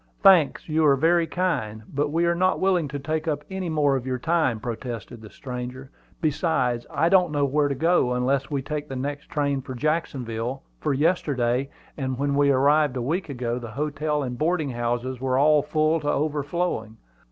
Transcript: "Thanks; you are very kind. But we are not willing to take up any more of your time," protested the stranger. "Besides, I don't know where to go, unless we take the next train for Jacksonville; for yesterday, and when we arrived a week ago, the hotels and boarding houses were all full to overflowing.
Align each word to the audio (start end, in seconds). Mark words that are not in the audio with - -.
"Thanks; 0.23 0.67
you 0.67 0.83
are 0.87 0.95
very 0.95 1.27
kind. 1.27 1.83
But 1.87 2.09
we 2.11 2.25
are 2.25 2.33
not 2.33 2.59
willing 2.59 2.87
to 2.87 2.97
take 2.97 3.27
up 3.27 3.43
any 3.51 3.69
more 3.69 3.95
of 3.95 4.07
your 4.07 4.17
time," 4.17 4.59
protested 4.59 5.21
the 5.21 5.29
stranger. 5.29 5.91
"Besides, 6.21 6.87
I 6.89 7.07
don't 7.07 7.31
know 7.31 7.45
where 7.45 7.67
to 7.67 7.75
go, 7.75 8.13
unless 8.15 8.49
we 8.49 8.63
take 8.63 8.89
the 8.89 8.95
next 8.95 9.27
train 9.29 9.61
for 9.61 9.75
Jacksonville; 9.75 10.63
for 10.79 10.91
yesterday, 10.91 11.69
and 11.97 12.17
when 12.17 12.33
we 12.33 12.49
arrived 12.49 12.97
a 12.97 13.01
week 13.03 13.29
ago, 13.29 13.59
the 13.59 13.69
hotels 13.69 14.25
and 14.25 14.39
boarding 14.39 14.71
houses 14.71 15.21
were 15.21 15.37
all 15.37 15.61
full 15.61 15.99
to 15.99 16.09
overflowing. 16.09 16.97